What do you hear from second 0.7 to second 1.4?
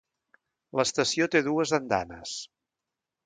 L'estació